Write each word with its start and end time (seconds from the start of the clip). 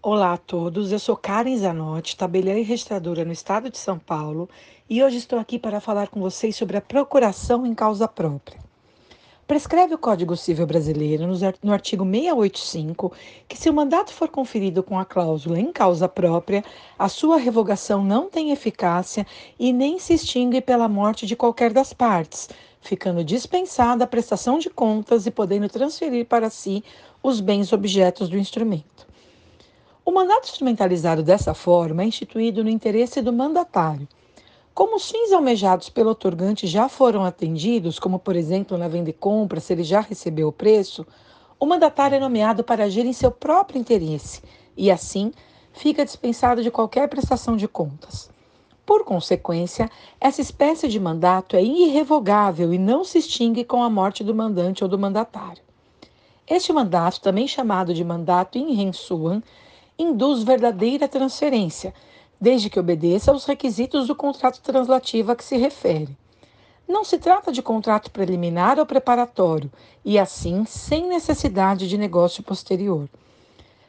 Olá 0.00 0.34
a 0.34 0.36
todos, 0.36 0.92
eu 0.92 0.98
sou 1.00 1.16
Karen 1.16 1.56
Zanotti, 1.56 2.16
tabeliã 2.16 2.54
e 2.56 2.62
registradora 2.62 3.24
no 3.24 3.32
estado 3.32 3.68
de 3.68 3.76
São 3.76 3.98
Paulo 3.98 4.48
e 4.88 5.02
hoje 5.02 5.16
estou 5.16 5.40
aqui 5.40 5.58
para 5.58 5.80
falar 5.80 6.06
com 6.06 6.20
vocês 6.20 6.54
sobre 6.54 6.76
a 6.76 6.80
procuração 6.80 7.66
em 7.66 7.74
causa 7.74 8.06
própria. 8.06 8.60
Prescreve 9.44 9.94
o 9.94 9.98
Código 9.98 10.36
Civil 10.36 10.68
Brasileiro, 10.68 11.26
no 11.60 11.72
artigo 11.72 12.04
685, 12.04 13.12
que 13.48 13.58
se 13.58 13.68
o 13.68 13.74
mandato 13.74 14.12
for 14.12 14.28
conferido 14.28 14.84
com 14.84 14.96
a 14.96 15.04
cláusula 15.04 15.58
em 15.58 15.72
causa 15.72 16.08
própria, 16.08 16.62
a 16.96 17.08
sua 17.08 17.36
revogação 17.36 18.04
não 18.04 18.30
tem 18.30 18.52
eficácia 18.52 19.26
e 19.58 19.72
nem 19.72 19.98
se 19.98 20.14
extingue 20.14 20.60
pela 20.60 20.88
morte 20.88 21.26
de 21.26 21.34
qualquer 21.34 21.72
das 21.72 21.92
partes, 21.92 22.48
ficando 22.80 23.24
dispensada 23.24 24.04
a 24.04 24.06
prestação 24.06 24.60
de 24.60 24.70
contas 24.70 25.26
e 25.26 25.30
podendo 25.32 25.68
transferir 25.68 26.24
para 26.24 26.48
si 26.50 26.84
os 27.20 27.40
bens 27.40 27.72
objetos 27.72 28.28
do 28.28 28.38
instrumento. 28.38 28.97
O 30.08 30.10
mandato 30.10 30.48
instrumentalizado 30.48 31.22
dessa 31.22 31.52
forma 31.52 32.02
é 32.02 32.06
instituído 32.06 32.64
no 32.64 32.70
interesse 32.70 33.20
do 33.20 33.30
mandatário. 33.30 34.08
Como 34.72 34.96
os 34.96 35.10
fins 35.10 35.30
almejados 35.32 35.90
pelo 35.90 36.12
otorgante 36.12 36.66
já 36.66 36.88
foram 36.88 37.26
atendidos, 37.26 37.98
como 37.98 38.18
por 38.18 38.34
exemplo 38.34 38.78
na 38.78 38.88
venda 38.88 39.10
e 39.10 39.12
compra, 39.12 39.60
se 39.60 39.70
ele 39.74 39.82
já 39.82 40.00
recebeu 40.00 40.48
o 40.48 40.52
preço, 40.52 41.06
o 41.60 41.66
mandatário 41.66 42.16
é 42.16 42.18
nomeado 42.18 42.64
para 42.64 42.84
agir 42.84 43.04
em 43.04 43.12
seu 43.12 43.30
próprio 43.30 43.78
interesse 43.78 44.40
e, 44.74 44.90
assim, 44.90 45.30
fica 45.74 46.06
dispensado 46.06 46.62
de 46.62 46.70
qualquer 46.70 47.06
prestação 47.10 47.54
de 47.54 47.68
contas. 47.68 48.30
Por 48.86 49.04
consequência, 49.04 49.90
essa 50.18 50.40
espécie 50.40 50.88
de 50.88 50.98
mandato 50.98 51.54
é 51.54 51.62
irrevogável 51.62 52.72
e 52.72 52.78
não 52.78 53.04
se 53.04 53.18
extingue 53.18 53.62
com 53.62 53.82
a 53.82 53.90
morte 53.90 54.24
do 54.24 54.34
mandante 54.34 54.82
ou 54.82 54.88
do 54.88 54.98
mandatário. 54.98 55.62
Este 56.48 56.72
mandato, 56.72 57.20
também 57.20 57.46
chamado 57.46 57.92
de 57.92 58.02
mandato 58.02 58.56
in 58.56 58.72
rensuam, 58.72 59.42
induz 59.98 60.42
verdadeira 60.42 61.08
transferência, 61.08 61.92
desde 62.40 62.70
que 62.70 62.78
obedeça 62.78 63.32
aos 63.32 63.44
requisitos 63.44 64.06
do 64.06 64.14
contrato 64.14 64.60
translativo 64.60 65.32
a 65.32 65.36
que 65.36 65.44
se 65.44 65.56
refere. 65.56 66.16
Não 66.86 67.04
se 67.04 67.18
trata 67.18 67.50
de 67.50 67.60
contrato 67.60 68.10
preliminar 68.10 68.78
ou 68.78 68.86
preparatório, 68.86 69.70
e 70.04 70.18
assim 70.18 70.64
sem 70.64 71.06
necessidade 71.06 71.88
de 71.88 71.98
negócio 71.98 72.42
posterior. 72.42 73.08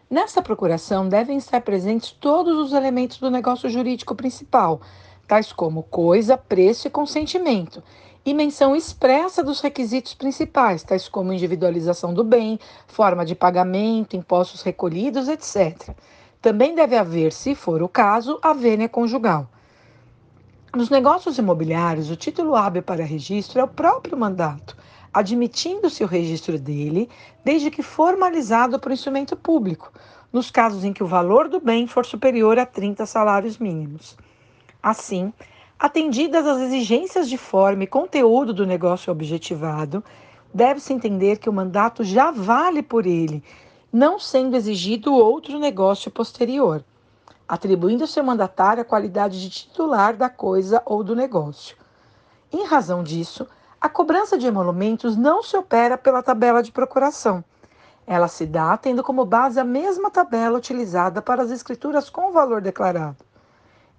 Nessa 0.10 0.42
procuração 0.42 1.08
devem 1.08 1.38
estar 1.38 1.62
presentes 1.62 2.12
todos 2.12 2.58
os 2.58 2.74
elementos 2.74 3.20
do 3.20 3.30
negócio 3.30 3.70
jurídico 3.70 4.16
principal, 4.16 4.82
tais 5.28 5.54
como 5.54 5.84
coisa, 5.84 6.36
preço 6.36 6.88
e 6.88 6.92
consentimento, 6.92 7.84
e 8.26 8.34
menção 8.34 8.76
expressa 8.76 9.44
dos 9.44 9.62
requisitos 9.62 10.14
principais, 10.14 10.84
tais 10.84 11.08
como 11.08 11.34
individualização 11.34 12.14
do 12.14 12.24
bem, 12.24 12.60
forma 12.88 13.26
de 13.26 13.36
pagamento, 13.36 14.16
impostos 14.16 14.62
recolhidos, 14.62 15.28
etc. 15.28 15.96
Também 16.42 16.76
deve 16.76 16.96
haver, 16.98 17.32
se 17.32 17.56
for 17.56 17.82
o 17.82 17.90
caso, 17.90 18.40
a 18.42 18.54
vênia 18.54 18.90
conjugal. 18.90 19.50
Nos 20.76 20.90
negócios 20.90 21.38
imobiliários, 21.38 22.12
o 22.12 22.16
título 22.16 22.56
hábil 22.56 22.84
para 22.84 23.04
registro 23.04 23.60
é 23.60 23.64
o 23.64 23.68
próprio 23.68 24.16
mandato, 24.16 24.78
admitindo-se 25.12 26.04
o 26.04 26.08
registro 26.08 26.60
dele, 26.60 27.10
desde 27.44 27.72
que 27.72 27.82
formalizado 27.82 28.80
por 28.80 28.92
instrumento 28.92 29.36
público, 29.36 29.92
nos 30.32 30.52
casos 30.52 30.84
em 30.84 30.94
que 30.94 31.04
o 31.04 31.08
valor 31.08 31.50
do 31.50 31.60
bem 31.60 31.88
for 31.88 32.06
superior 32.06 32.60
a 32.60 32.66
30 32.66 33.06
salários 33.08 33.58
mínimos. 33.58 34.16
Assim, 34.82 35.34
atendidas 35.80 36.46
as 36.46 36.60
exigências 36.60 37.30
de 37.30 37.38
forma 37.38 37.86
e 37.86 37.88
conteúdo 37.88 38.54
do 38.54 38.68
negócio 38.68 39.12
objetivado, 39.12 40.04
deve-se 40.54 40.92
entender 40.92 41.38
que 41.38 41.50
o 41.50 41.54
mandato 41.54 42.04
já 42.04 42.32
vale 42.32 42.84
por 42.84 43.06
ele, 43.06 43.42
não 43.92 44.20
sendo 44.20 44.58
exigido 44.58 45.14
outro 45.14 45.58
negócio 45.58 46.12
posterior, 46.12 46.84
atribuindo 47.48 48.04
ao 48.04 48.08
seu 48.10 48.24
mandatário 48.24 48.82
a 48.82 48.86
qualidade 48.86 49.40
de 49.42 49.50
titular 49.50 50.18
da 50.18 50.30
coisa 50.30 50.84
ou 50.86 51.02
do 51.02 51.16
negócio. 51.16 51.78
Em 52.52 52.66
razão 52.66 53.02
disso, 53.02 53.48
a 53.80 53.88
cobrança 53.88 54.38
de 54.38 54.48
emolumentos 54.48 55.16
não 55.16 55.42
se 55.42 55.56
opera 55.56 55.98
pela 55.98 56.22
tabela 56.22 56.62
de 56.62 56.74
procuração. 56.74 57.42
Ela 58.06 58.28
se 58.28 58.46
dá 58.46 58.76
tendo 58.76 59.02
como 59.02 59.24
base 59.24 59.60
a 59.60 59.64
mesma 59.64 60.12
tabela 60.12 60.58
utilizada 60.58 61.22
para 61.22 61.42
as 61.42 61.52
escrituras 61.52 62.10
com 62.10 62.34
valor 62.34 62.60
declarado. 62.60 63.29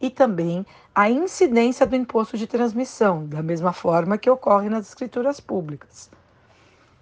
E 0.00 0.08
também 0.08 0.64
a 0.94 1.10
incidência 1.10 1.86
do 1.86 1.94
imposto 1.94 2.38
de 2.38 2.46
transmissão, 2.46 3.26
da 3.26 3.42
mesma 3.42 3.72
forma 3.72 4.16
que 4.16 4.30
ocorre 4.30 4.68
nas 4.68 4.88
escrituras 4.88 5.40
públicas. 5.40 6.10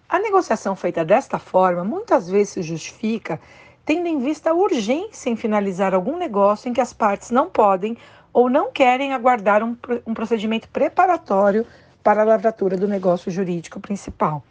A 0.08 0.18
negociação 0.18 0.74
feita 0.74 1.04
desta 1.04 1.38
forma 1.38 1.84
muitas 1.84 2.28
vezes 2.28 2.54
se 2.54 2.62
justifica 2.62 3.40
tendo 3.84 4.06
em 4.06 4.18
vista 4.18 4.50
a 4.50 4.54
urgência 4.54 5.30
em 5.30 5.36
finalizar 5.36 5.94
algum 5.94 6.18
negócio 6.18 6.68
em 6.68 6.72
que 6.72 6.80
as 6.80 6.92
partes 6.92 7.30
não 7.30 7.48
podem 7.48 7.96
ou 8.32 8.50
não 8.50 8.70
querem 8.70 9.14
aguardar 9.14 9.62
um, 9.62 9.76
um 10.06 10.12
procedimento 10.12 10.68
preparatório 10.68 11.66
para 12.02 12.22
a 12.22 12.24
lavratura 12.24 12.76
do 12.76 12.86
negócio 12.86 13.30
jurídico 13.30 13.80
principal. 13.80 14.42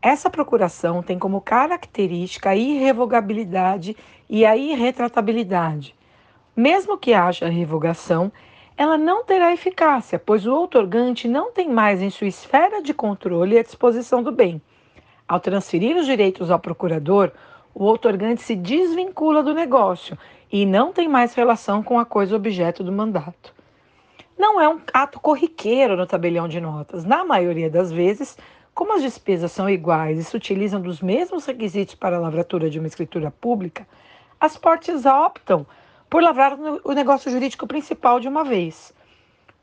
Essa 0.00 0.30
procuração 0.30 1.02
tem 1.02 1.18
como 1.18 1.40
característica 1.40 2.50
a 2.50 2.56
irrevogabilidade 2.56 3.96
e 4.28 4.44
a 4.44 4.56
irretratabilidade. 4.56 5.94
Mesmo 6.56 6.96
que 6.96 7.12
haja 7.12 7.48
revogação, 7.48 8.32
ela 8.76 8.96
não 8.96 9.24
terá 9.24 9.52
eficácia, 9.52 10.18
pois 10.18 10.46
o 10.46 10.54
outorgante 10.54 11.28
não 11.28 11.52
tem 11.52 11.68
mais 11.68 12.00
em 12.00 12.10
sua 12.10 12.26
esfera 12.26 12.82
de 12.82 12.94
controle 12.94 13.58
a 13.58 13.62
disposição 13.62 14.22
do 14.22 14.32
bem. 14.32 14.60
Ao 15.28 15.38
transferir 15.38 15.96
os 15.96 16.06
direitos 16.06 16.50
ao 16.50 16.58
procurador, 16.58 17.30
o 17.74 17.84
outorgante 17.84 18.42
se 18.42 18.54
desvincula 18.54 19.42
do 19.42 19.52
negócio 19.52 20.16
e 20.50 20.64
não 20.64 20.92
tem 20.92 21.08
mais 21.08 21.34
relação 21.34 21.82
com 21.82 21.98
a 21.98 22.04
coisa 22.04 22.34
objeto 22.34 22.82
do 22.82 22.92
mandato 22.92 23.54
não 24.38 24.60
é 24.60 24.68
um 24.68 24.80
ato 24.92 25.18
corriqueiro 25.18 25.96
no 25.96 26.06
tabelião 26.06 26.46
de 26.46 26.60
notas. 26.60 27.04
Na 27.04 27.24
maioria 27.24 27.70
das 27.70 27.90
vezes, 27.90 28.36
como 28.74 28.94
as 28.94 29.02
despesas 29.02 29.50
são 29.50 29.68
iguais 29.68 30.18
e 30.18 30.24
se 30.24 30.36
utilizam 30.36 30.80
dos 30.80 31.00
mesmos 31.00 31.46
requisitos 31.46 31.94
para 31.94 32.16
a 32.16 32.20
lavratura 32.20 32.68
de 32.68 32.78
uma 32.78 32.88
escritura 32.88 33.30
pública, 33.30 33.86
as 34.38 34.56
partes 34.56 35.06
optam 35.06 35.66
por 36.08 36.22
lavrar 36.22 36.56
o 36.84 36.92
negócio 36.92 37.30
jurídico 37.30 37.66
principal 37.66 38.20
de 38.20 38.28
uma 38.28 38.44
vez. 38.44 38.92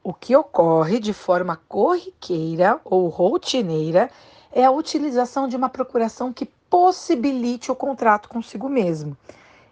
O 0.04 0.14
que 0.14 0.36
ocorre 0.36 1.00
de 1.00 1.14
forma 1.14 1.60
corriqueira 1.68 2.80
ou 2.84 3.08
rotineira 3.08 4.10
é 4.52 4.66
a 4.66 4.72
utilização 4.72 5.48
de 5.48 5.56
uma 5.56 5.70
procuração 5.70 6.34
que 6.34 6.46
possibilite 6.70 7.72
o 7.72 7.76
contrato 7.76 8.28
consigo 8.28 8.68
mesmo. 8.68 9.18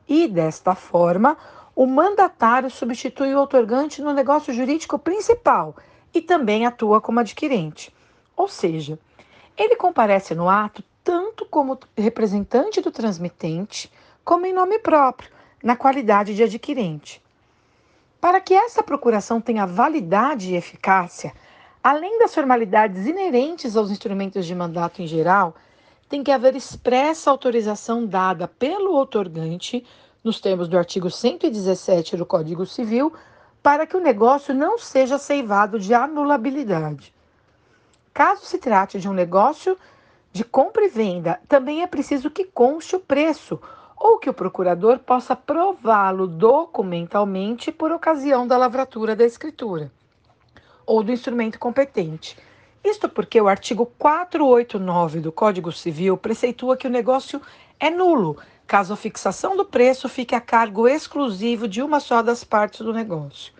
E, 0.07 0.27
desta 0.27 0.73
forma, 0.73 1.37
o 1.75 1.85
mandatário 1.85 2.69
substitui 2.69 3.33
o 3.33 3.39
outorgante 3.39 4.01
no 4.01 4.13
negócio 4.13 4.53
jurídico 4.53 4.97
principal 4.97 5.75
e 6.13 6.21
também 6.21 6.65
atua 6.65 7.01
como 7.01 7.19
adquirente. 7.19 7.93
Ou 8.35 8.47
seja, 8.47 8.97
ele 9.57 9.75
comparece 9.75 10.33
no 10.33 10.49
ato 10.49 10.83
tanto 11.03 11.45
como 11.45 11.77
representante 11.97 12.81
do 12.81 12.91
transmitente, 12.91 13.91
como 14.23 14.45
em 14.45 14.53
nome 14.53 14.79
próprio, 14.79 15.31
na 15.63 15.75
qualidade 15.75 16.35
de 16.35 16.43
adquirente. 16.43 17.21
Para 18.19 18.39
que 18.39 18.53
essa 18.53 18.83
procuração 18.83 19.41
tenha 19.41 19.65
validade 19.65 20.51
e 20.51 20.55
eficácia, 20.55 21.33
além 21.83 22.19
das 22.19 22.33
formalidades 22.33 23.05
inerentes 23.05 23.75
aos 23.75 23.89
instrumentos 23.89 24.45
de 24.45 24.53
mandato 24.53 25.01
em 25.01 25.07
geral, 25.07 25.55
tem 26.07 26.23
que 26.23 26.31
haver 26.31 26.55
expressa 26.55 27.31
autorização 27.31 28.05
dada 28.05 28.47
pelo 28.47 28.93
outorgante 28.93 29.85
nos 30.23 30.39
termos 30.39 30.67
do 30.67 30.77
artigo 30.77 31.09
117 31.09 32.17
do 32.17 32.25
Código 32.25 32.65
Civil, 32.65 33.13
para 33.63 33.87
que 33.87 33.97
o 33.97 34.01
negócio 34.01 34.53
não 34.53 34.77
seja 34.77 35.17
ceivado 35.17 35.79
de 35.79 35.93
anulabilidade. 35.93 37.13
Caso 38.13 38.45
se 38.45 38.57
trate 38.57 38.99
de 38.99 39.07
um 39.07 39.13
negócio 39.13 39.77
de 40.33 40.43
compra 40.43 40.85
e 40.85 40.89
venda, 40.89 41.39
também 41.47 41.81
é 41.81 41.87
preciso 41.87 42.29
que 42.29 42.45
conste 42.45 42.95
o 42.95 42.99
preço 42.99 43.59
ou 44.03 44.17
que 44.17 44.29
o 44.29 44.33
procurador 44.33 44.97
possa 44.97 45.35
prová-lo 45.35 46.25
documentalmente 46.25 47.71
por 47.71 47.91
ocasião 47.91 48.47
da 48.47 48.57
lavratura 48.57 49.15
da 49.15 49.23
escritura 49.23 49.91
ou 50.87 51.03
do 51.03 51.11
instrumento 51.11 51.59
competente. 51.59 52.35
Isto 52.83 53.07
porque 53.07 53.39
o 53.39 53.47
artigo 53.47 53.85
489 53.99 55.19
do 55.19 55.31
Código 55.31 55.71
Civil 55.71 56.17
preceitua 56.17 56.75
que 56.75 56.87
o 56.87 56.89
negócio 56.89 57.39
é 57.79 57.91
nulo 57.91 58.37
caso 58.65 58.93
a 58.93 58.97
fixação 58.97 59.55
do 59.55 59.65
preço 59.65 60.09
fique 60.09 60.33
a 60.33 60.41
cargo 60.41 60.87
exclusivo 60.87 61.67
de 61.67 61.83
uma 61.83 61.99
só 61.99 62.23
das 62.23 62.43
partes 62.43 62.79
do 62.79 62.91
negócio. 62.91 63.53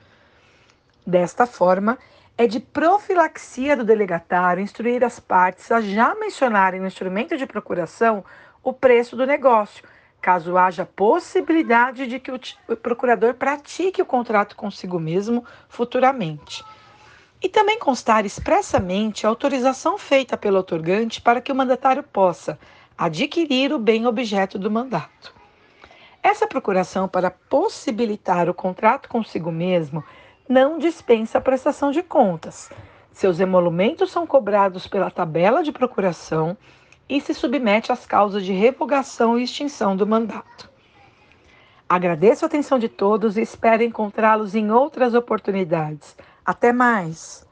Desta 1.05 1.45
forma, 1.45 1.99
é 2.35 2.47
de 2.47 2.59
profilaxia 2.59 3.75
do 3.75 3.83
delegatário 3.83 4.63
instruir 4.63 5.03
as 5.03 5.19
partes 5.19 5.71
a 5.71 5.81
já 5.81 6.15
mencionarem 6.15 6.79
no 6.79 6.87
instrumento 6.87 7.37
de 7.37 7.45
procuração 7.45 8.23
o 8.63 8.73
preço 8.73 9.15
do 9.15 9.27
negócio, 9.27 9.83
caso 10.21 10.55
haja 10.55 10.85
possibilidade 10.85 12.05
de 12.05 12.19
que 12.19 12.31
o 12.31 12.39
procurador 12.77 13.33
pratique 13.33 14.01
o 14.01 14.05
contrato 14.05 14.55
consigo 14.55 14.99
mesmo 14.99 15.43
futuramente. 15.67 16.63
E 17.41 17.49
também 17.49 17.79
constar 17.79 18.23
expressamente 18.23 19.25
a 19.25 19.29
autorização 19.29 19.97
feita 19.97 20.37
pelo 20.37 20.59
otorgante 20.59 21.19
para 21.19 21.41
que 21.41 21.51
o 21.51 21.55
mandatário 21.55 22.03
possa 22.03 22.59
adquirir 22.95 23.73
o 23.73 23.79
bem 23.79 24.05
objeto 24.05 24.59
do 24.59 24.69
mandato. 24.69 25.33
Essa 26.21 26.45
procuração 26.45 27.07
para 27.07 27.31
possibilitar 27.31 28.47
o 28.47 28.53
contrato 28.53 29.09
consigo 29.09 29.51
mesmo 29.51 30.03
não 30.47 30.77
dispensa 30.77 31.39
a 31.39 31.41
prestação 31.41 31.89
de 31.89 32.03
contas. 32.03 32.69
Seus 33.11 33.39
emolumentos 33.39 34.11
são 34.11 34.27
cobrados 34.27 34.85
pela 34.85 35.09
tabela 35.09 35.63
de 35.63 35.71
procuração 35.71 36.55
e 37.11 37.19
se 37.19 37.33
submete 37.33 37.91
às 37.91 38.05
causas 38.05 38.45
de 38.45 38.53
revogação 38.53 39.37
e 39.37 39.43
extinção 39.43 39.97
do 39.97 40.07
mandato. 40.07 40.71
Agradeço 41.87 42.45
a 42.45 42.47
atenção 42.47 42.79
de 42.79 42.87
todos 42.87 43.35
e 43.35 43.41
espero 43.41 43.83
encontrá-los 43.83 44.55
em 44.55 44.71
outras 44.71 45.13
oportunidades. 45.13 46.15
Até 46.45 46.71
mais! 46.71 47.45